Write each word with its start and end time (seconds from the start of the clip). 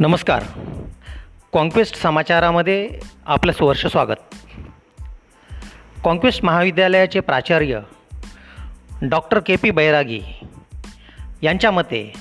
नमस्कार. 0.00 0.44
कॉन्क्वेस्ट 1.52 1.96
समाचारामध्ये 1.96 2.90
आपलं 3.26 3.52
सहर्ष 3.52 3.86
स्वागत. 3.86 4.34
कॉन्क्वेस्ट 6.04 6.44
महाविद्यालयाचे 6.44 7.20
प्राचार्य 7.20 7.80
डॉक्टर 9.02 9.40
के 9.46 9.56
पी 9.56 9.70
बैरागी 9.70 10.20
यांच्या 11.42 11.70
मते 11.70 12.12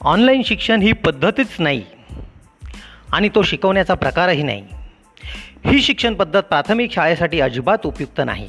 ऑनलाईन 0.00 0.42
शिक्षण 0.42 0.80
ही 0.80 0.92
पद्धतीच 0.92 1.56
नाही 1.58 1.84
आणि 3.12 3.28
तो 3.28 3.42
शिकवण्याचा 3.42 3.94
प्रकारही 3.94 4.42
नाही. 4.42 4.66
ही 5.64 5.82
शिक्षण 5.82 6.14
पद्धत 6.14 6.42
प्राथमिक 6.42 6.92
शाळेसाठी 6.92 7.40
अजिबात 7.40 7.86
उपयुक्त 7.86 8.20
नाही. 8.26 8.48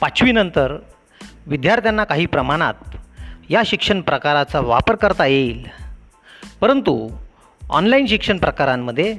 पाचवीनंतर 0.00 0.76
विद्यार्थ्यांना 1.46 2.04
काही 2.04 2.26
प्रमाणात 2.26 2.74
या 3.50 3.62
शिक्षण 3.66 4.00
प्रकाराचा 4.00 4.60
वापर 4.60 4.94
करता 4.94 5.26
येईल. 5.26 5.85
परंतु 6.60 7.10
ऑनलाईन 7.70 8.06
शिक्षण 8.06 8.38
प्रकारांमध्ये 8.38 9.16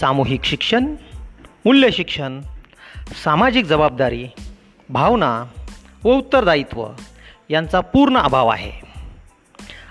सामूहिक 0.00 0.44
शिक्षण 0.44 0.94
मूल्य 1.64 1.90
शिक्षण 1.90 2.40
सामाजिक 3.24 3.64
जबाबदारी 3.64 4.26
भावना 4.88 5.44
व 6.04 6.08
उत्तरदायित्व 6.08 6.86
यांचा 7.50 7.80
पूर्ण 7.80 8.18
अभाव 8.18 8.48
आहे. 8.48 8.72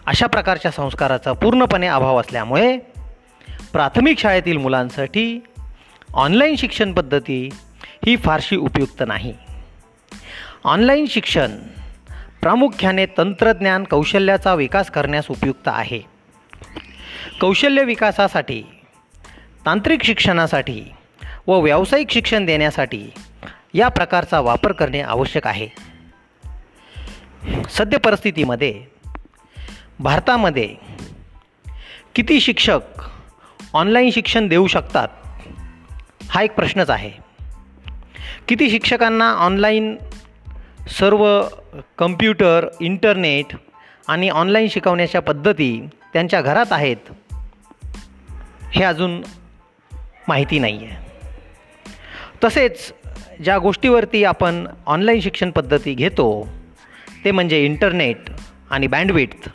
अशा 0.06 0.28
प्रकारच्या 0.28 0.72
संस्काराचा 0.72 1.34
पूर्णपणे 1.34 1.88
अभाव 1.88 2.20
असल्यामुळे 2.20 2.78
प्राथमिक 3.74 4.20
शाळेतील 4.20 4.58
मुलांसाठी 4.58 5.40
ऑनलाईन 6.14 6.56
शिक्षण 6.56 6.94
पद्धती 6.94 7.50
ही 8.06 8.18
फारशी 8.18 8.56
उपयुक्त 8.56 9.04
नाही. 9.08 9.34
ऑनलाईन 10.64 11.06
शिक्षण 11.06 11.52
प्रामुख्याने 12.42 13.06
तंत्रज्ञान 13.06 13.84
कौशल्याचा 13.84 14.56
विकास 14.56 14.92
करण्यास 14.92 15.26
उपयुक्त 15.30 15.68
आहे. 15.68 16.17
कौशल्य 17.42 17.84
विकासासाठी 17.84 18.64
तांत्रिक 19.66 20.04
शिक्षणासाठी 20.04 20.84
व 21.48 21.60
व्यावसायिक 21.60 22.12
शिक्षण 22.12 22.46
देण्यासाठी 22.46 23.10
या 23.74 23.88
प्रकारचा 23.88 24.40
वापर 24.40 24.72
करणे 24.72 25.02
आवश्यक 25.02 25.48
आहे. 25.48 25.68
सद्य 27.70 27.98
परिस्थितीमध्ये 27.98 28.84
भारतामध्ये 30.00 30.76
किती 32.16 32.40
शिक्षक 32.40 32.80
ऑनलाईन 33.74 34.12
शिक्षण 34.12 34.48
देऊ 34.48 34.68
शकतात 34.68 35.08
हा 36.30 36.42
एक 36.42 36.52
प्रश्नच 36.52 36.90
आहे. 36.90 37.12
किती 38.48 38.70
शिक्षकांना 38.70 39.34
ऑनलाईन 39.34 39.98
सर्व 41.00 41.44
कम्प्युटर 41.98 42.68
इंटरनेट 42.82 43.56
आणि 44.08 44.30
ऑनलाईन 44.30 44.68
शिकवण्याच्या 44.68 45.22
पद्धती 45.22 45.88
त्यांच्या 46.14 46.42
घरात 46.42 46.66
आहेत 46.72 46.98
हे 48.72 48.84
अजून 48.84 49.22
माहिती 50.28 50.60
नाही 50.60 50.86
आहे 50.86 50.96
तसेच 52.44 52.94
ज्या 53.44 53.58
गोष्टीवरती 53.58 54.24
आपण 54.24 54.68
ऑनलाईन 54.86 55.20
शिक्षण 55.20 55.52
पद्धती 55.52 55.94
घेतो 55.94 56.48
ते 57.26 57.32
म्हणजे 57.32 57.66
इंटरनेट 57.66 58.18
आणि 58.70 58.88
बँडविड्थ 58.88 59.50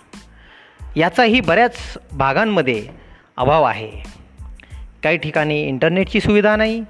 याचाही 0.96 1.40
बऱ्याच 1.40 1.98
भागांमध्ये 2.12 2.86
अभाव 3.36 3.62
आहे. 3.62 3.90
काही 5.02 5.16
ठिकाणी 5.16 5.62
इंटरनेटची 5.62 6.20
सुविधा 6.20 6.56
नाही 6.56 6.84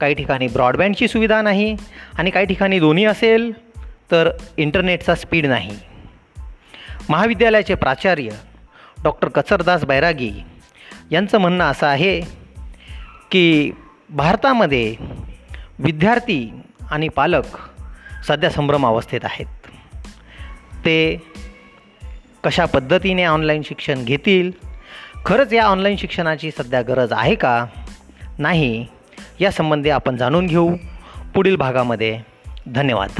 काही 0.00 0.14
ठिकाणी 0.14 0.48
ब्रॉडबँडची 0.48 1.08
सुविधा 1.08 1.42
नाही 1.42 1.76
आणि 2.18 2.30
काही 2.30 2.46
ठिकाणी 2.46 2.78
दोन्ही 2.78 3.04
असेल 3.04 3.52
तर 4.10 4.30
इंटरनेटचा 4.56 5.14
स्पीड 5.14 5.46
नाही. 5.46 5.78
महाविद्यालयाचे 7.08 7.74
प्राचार्य 7.74 8.28
डॉक्टर 9.04 9.28
कचरदास 9.28 9.84
बैरागी 9.84 10.32
यांचं 11.10 11.38
म्हणणं 11.38 11.64
असं 11.64 11.86
आहे 11.86 12.20
की 13.30 13.72
भारतामध्ये 14.10 14.96
विद्यार्थी 15.78 16.50
आणि 16.90 17.08
पालक 17.08 17.44
सध्या 18.28 18.50
संभ्रम 18.50 18.86
अवस्थेत 18.86 19.20
आहेत. 19.24 19.46
ते 20.78 21.22
कशा 22.44 22.64
पद्धतीने 22.64 23.24
ऑनलाईन 23.24 23.62
शिक्षण 23.62 24.04
घेतील? 24.04 24.52
खरंच 25.26 25.52
या 25.52 25.64
ऑनलाईन 25.64 25.96
शिक्षणाची 25.96 26.50
सध्या 26.50 26.82
गरज 26.82 27.12
आहे 27.12 27.34
का? 27.34 27.66
नाही 28.38 28.86
यासंबंधी 29.40 29.90
आपण 29.90 30.16
जाणून 30.16 30.46
घेऊ. 30.46 30.76
पुढील 31.34 31.56
भागामध्ये 31.56 32.20
धन्यवाद. 32.74 33.10